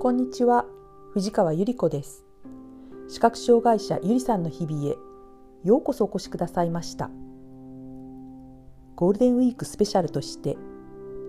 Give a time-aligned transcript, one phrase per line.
[0.00, 0.64] こんにちは
[1.12, 2.24] 藤川ゆり子です。
[3.08, 4.96] 視覚障害者ゆりさんの日々へ
[5.64, 7.10] ようこそお越しくださいました。
[8.94, 10.56] ゴールデンウィークスペシャルとして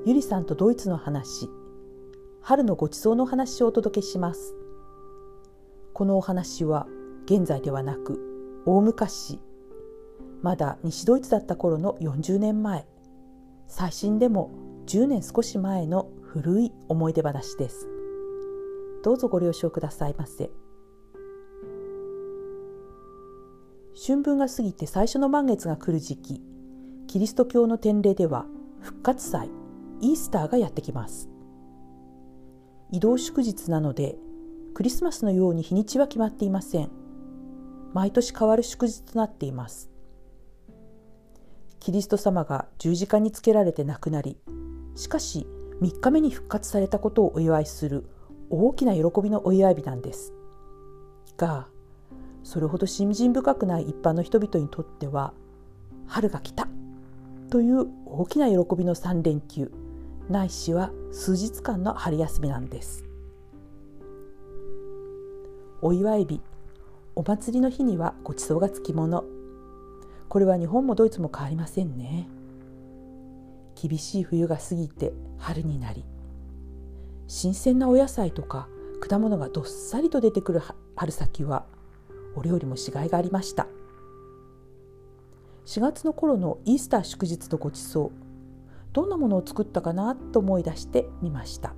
[0.05, 1.49] ゆりさんとドイツの話
[2.41, 4.53] 春のごちそうの話をお届けします。
[5.93, 6.85] このお話は
[7.25, 9.39] 現在ではなく大昔
[10.43, 12.85] まだ西ドイツだった頃の40年前
[13.67, 14.51] 最新でも
[14.85, 17.98] 10年少し前の古い思い出話です。
[19.03, 20.49] どうぞご了承くださいませ。
[23.95, 26.41] 春分が過ぎて最初の満月が来る時期
[27.07, 28.45] キリスト教の典礼では
[28.81, 29.49] 復活祭
[29.99, 31.29] イースターがやってきます。
[32.91, 34.15] 移動祝日なので
[34.73, 36.89] クリスマスのように日にちは決まっていません。
[37.93, 39.89] 毎年変わる祝日となっています。
[41.79, 44.37] キリスト様が十字架につけられて亡くなり
[44.95, 45.47] しかし
[45.81, 48.09] 3日目に復活されたことをお祝いする
[48.49, 50.33] 大きな喜びのお祝い日なんです。
[51.37, 51.67] が
[52.43, 55.33] それほど信心深くない一般の人々にとっては
[56.07, 56.67] 春が来た
[57.49, 59.71] という大きな喜びの3連休
[60.29, 63.05] ないしは数日間の春休みなんです。
[65.81, 66.41] お祝い日
[67.15, 69.23] お祭りの日にはごちそうがつきもの。
[70.27, 72.29] これは日本もドイツも変わりませんね。
[73.81, 76.03] 厳しい冬が過ぎて春になり
[77.29, 78.67] 新鮮なお野菜とか
[79.07, 80.61] 果物がどっさりと出てくる
[80.95, 81.63] 春先は
[82.35, 83.67] お料理もしがいがありました。
[85.65, 88.11] 4月の頃のイースター祝日のごちそう
[88.93, 91.75] どんなものを作ったかなと思い出してみました。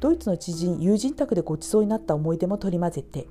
[0.00, 3.28] ドイツの知人友人宅でごちそうになった思い出も取り混ぜて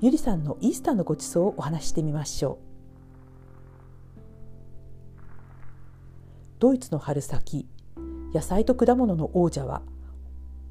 [0.00, 2.58] ゆりさんのイースターのごちそうをお話してみましょう。
[6.60, 7.66] ドイツの春先
[8.32, 9.82] 野菜と果物の王者は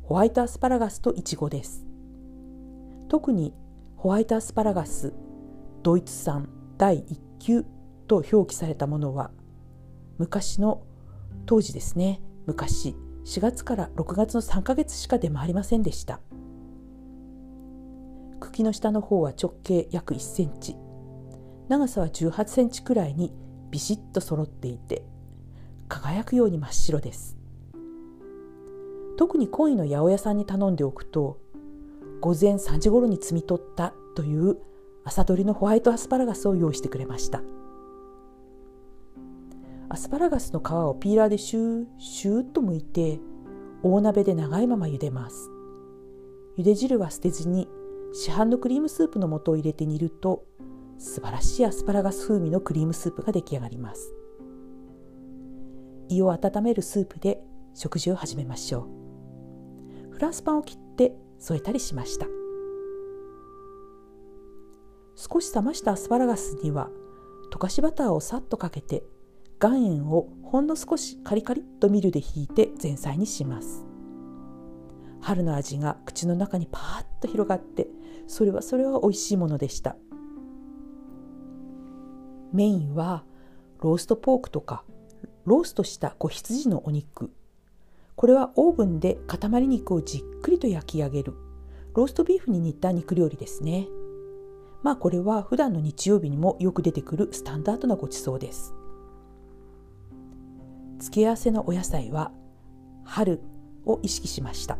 [0.03, 1.85] ホワイトアスパラガスとイチゴです。
[3.07, 3.53] 特に
[3.97, 5.13] ホワイトアスパラガス
[5.83, 7.65] ドイツ産第1級
[8.07, 9.31] と表記されたものは
[10.17, 10.83] 昔の
[11.45, 16.19] 当時ですね昔4月から6月の3ヶ月しか出回りませんでした。
[18.39, 20.75] 茎の下の方は直径約1センチ。
[21.69, 23.31] 長さは18センチくらいに
[23.69, 25.05] ビシッと揃っていて
[25.87, 27.40] 輝くように真っ白です。
[29.21, 31.39] 特に懇意の八百屋さんに頼んでおくと
[32.21, 34.57] 午前3時頃に摘み取ったという
[35.03, 37.43] 朝取りのホワイトアスパラガスを用意してくれました。
[39.89, 43.19] アスパラガスの皮をピーラーでシューシューッと剥いて
[43.83, 45.51] 大鍋で長いまま茹でます。
[46.57, 47.67] 茹で汁は捨てずに
[48.13, 50.45] 市販のクリームスープの素を入れて煮ると
[50.97, 54.15] 素晴らしいアスパラガス風味のクリームスープが出来上がります。
[56.09, 57.43] 胃を温めるスープで
[57.75, 59.00] 食事を始めましょう。
[60.21, 62.27] フランスパンを切って添えたりしました。
[65.15, 66.91] 少し冷ましたアスパラガスには
[67.51, 69.01] 溶かしバターをさっとかけて
[69.59, 73.83] 岩塩をほんの少しカリカリとミルでひいて前菜にします。
[75.21, 77.87] 春の味が口の中にパーッと広がって
[78.27, 79.95] それはそれは美味しいものでした。
[82.53, 83.23] メインは
[83.79, 84.83] ローストポークとか
[85.45, 87.31] ローストした子羊のお肉。
[88.21, 91.33] これはオーブンで塊肉をじっくりと焼き上げる。
[91.95, 93.87] ローストビーフに似た肉料理ですね。
[94.83, 98.75] まあこれは普段の日曜日にもよく出てくるスタンダードなごちそうです。
[100.99, 102.31] 付け合わせのお野菜は
[103.05, 103.41] 春
[103.87, 104.77] を意識しました。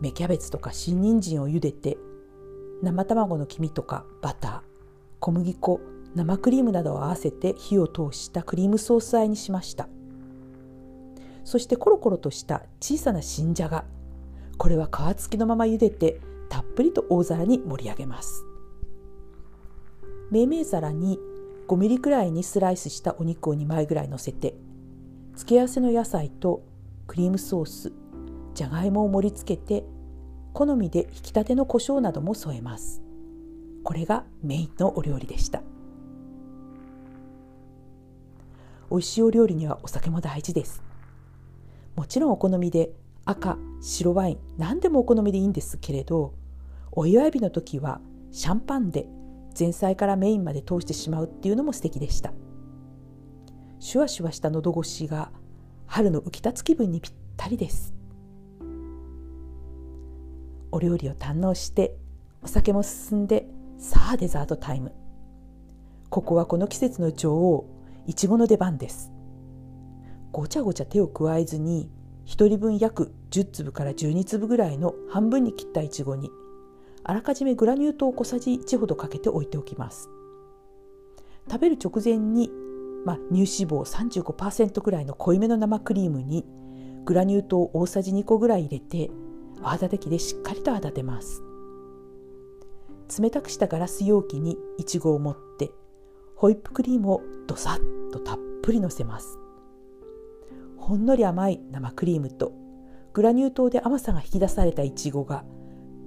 [0.00, 1.96] 芽キャベツとか新人参を茹でて
[2.82, 4.60] 生卵の黄身とかバター
[5.20, 5.80] 小麦粉
[6.16, 9.88] 生クリームなどを合わせて火を通したクリームソースあえにしました。
[11.44, 13.84] そしてコロコロとした小さな新じゃが。
[14.56, 18.44] これは皮付きのまま茹でてたっぷりと大皿に盛り上げます。
[20.30, 21.18] 命名皿に
[21.68, 24.54] 5ミリくらいにスライスしたお肉を2枚ぐらい乗せて
[25.36, 26.62] 付け合わせの野菜と
[27.06, 27.92] クリームソース
[28.54, 29.84] じゃがいもを盛り付けて
[30.52, 33.02] 好みで引き立ての胡椒なども添えます。
[33.82, 35.62] これがメインのお料理でした。
[38.90, 40.82] 美味しいお料理にはお酒も大事です。
[41.96, 42.90] もちろんお好みで
[43.24, 46.34] 赤白ワイン何でもお好みでいいんですけれど
[46.92, 48.00] お祝い日の時は
[48.30, 49.06] シャンパンで
[49.58, 52.32] 前菜からメインまで通してしまうっていうのも素敵でした。
[53.78, 55.30] シュワシュワした喉越しが
[55.86, 57.94] 春の浮き立つ気分にぴったりです。
[60.72, 61.96] お料理を堪能して
[62.42, 63.46] お酒も進んで
[63.78, 64.92] さあデザートタイム。
[66.10, 67.66] ここはこの季節の女王
[68.06, 69.13] いちごの出番です。
[70.34, 71.88] ごちゃごちゃ手を加えずに
[72.26, 76.28] 1人分約10粒から12粒ぐらいの半分に切ったいちごに
[77.04, 80.08] あらかじめグラニュー糖を小さじ1ほどかけて置いておきます。
[81.48, 82.50] 食べる直前に、
[83.04, 83.84] まあ、乳脂肪
[84.24, 86.44] 35%ぐらいの濃いめの生クリームに
[87.04, 89.12] グラニュー糖大さじ2個ぐらい入れて
[89.62, 91.42] 泡立て器でしっかりと泡立てます。
[93.20, 95.70] 冷たくしたガラス容器にいちごを持って
[96.34, 99.43] ホイップクリームをどさっとたっぷりのせます。
[100.84, 102.52] ほんのり甘い生クリームと
[103.14, 105.42] グラニュー糖で甘さが引き出されたいちごが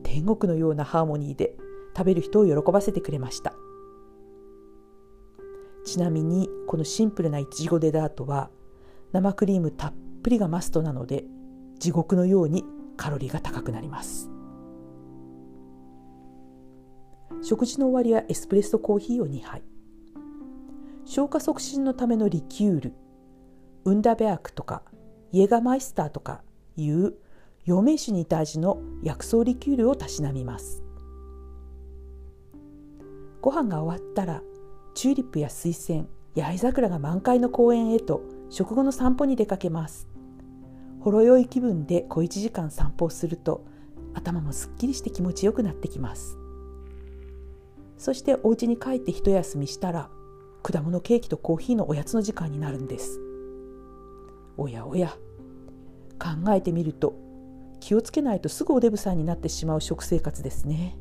[0.03, 1.56] 天国のようなハーモニーで
[1.97, 3.56] 食べる人を喜ばせてくれました。
[5.83, 8.51] ちなみにこのシンプルないちごデザートは
[9.13, 11.23] 生クリームたっぷりがマストなので
[11.80, 12.63] 地獄のように
[12.97, 14.30] カロリーが高くなります。
[17.41, 19.63] 食事の終わりはエスプレッソコーヒーを2杯。
[21.06, 22.94] 消化促進のためのリキュール。
[23.87, 24.81] ウンダベアクとか
[25.31, 26.41] イエガマイスターとか
[26.75, 27.13] いう
[27.63, 30.83] 陽明酒に似た味の薬草リキュールをたしなみます。
[33.39, 34.41] ご飯が終わったら
[34.93, 40.09] チューリップや水仙八重桜が満開の公園へと食後の散歩に出かけます。
[40.99, 43.63] ほろ酔い気分で小1時間散歩をすると
[44.13, 46.37] 頭もすっきりして気持ちよくなってきます。
[47.97, 50.09] そしてお家に帰って一休みしたら
[50.61, 53.21] 果物ケーキとコーヒーのおやつの時間になるんです。
[54.57, 55.15] おやおや。
[56.19, 57.13] 考えてみると
[57.80, 60.98] 気をつけないとすぐおデブさんになってしまう食生活ですね。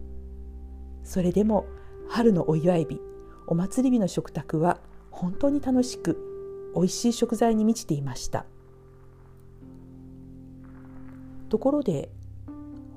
[1.03, 1.67] それでも
[2.09, 3.01] 春のお祝い日
[3.47, 4.81] お祭り日の食卓は
[5.11, 6.19] 本当に楽しく
[6.75, 8.45] 美味しい食材に満ちていました。
[11.49, 12.11] ところで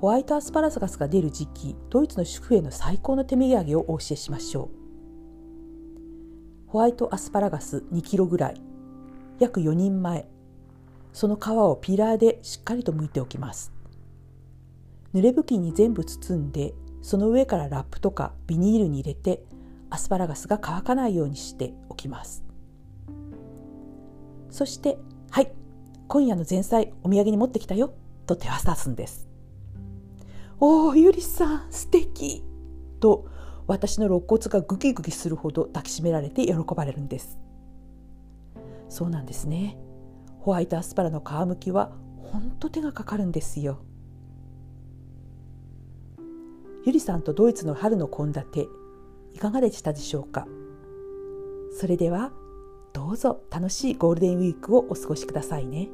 [0.01, 4.79] ホワイトアスパラガスが出る時期ドイツの主婦への最高の手土産をお教えしましょう。
[6.67, 8.61] ホワイトアスパラガス2キロぐらい
[9.39, 10.27] 約4人前。
[11.13, 13.71] その皮をピーラーでしっかりと剥いておきます。
[15.13, 19.43] 濡れ布巾に全部包んでその上からラップとかビニールに入れて
[19.89, 22.43] アスパラガスが乾かないようにしておきます。
[24.49, 24.97] そして
[25.31, 25.51] 「はい
[26.07, 27.93] 今夜の前菜お土産に持ってきたよ」
[28.27, 29.27] と手渡すんです。
[30.59, 32.43] おおゆりさん素敵。
[32.99, 33.25] と
[33.65, 37.39] 私の肋骨がグキグキするほど抱きしめられて喜ばれるんです。
[38.89, 39.77] そうなんですね。
[40.39, 41.91] ホワイトアスパラの皮むきは
[42.31, 43.79] ほんと手がかかるんですよ
[46.85, 48.67] ゆりさんとドイツの春の献立
[49.33, 50.47] いかがでしたでしょうか？
[51.71, 52.31] それでは
[52.93, 55.89] どうぞ楽しいゴールデンウィークをお過ごしくださいね。